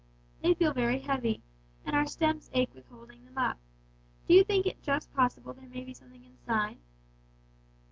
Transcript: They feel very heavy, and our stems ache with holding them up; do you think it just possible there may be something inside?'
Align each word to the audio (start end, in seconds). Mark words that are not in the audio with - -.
They 0.41 0.55
feel 0.55 0.73
very 0.73 0.97
heavy, 0.97 1.43
and 1.85 1.95
our 1.95 2.07
stems 2.07 2.49
ache 2.53 2.73
with 2.73 2.87
holding 2.87 3.23
them 3.23 3.37
up; 3.37 3.59
do 4.27 4.33
you 4.33 4.43
think 4.43 4.65
it 4.65 4.81
just 4.81 5.13
possible 5.13 5.53
there 5.53 5.69
may 5.69 5.83
be 5.83 5.93
something 5.93 6.25
inside?' 6.25 6.79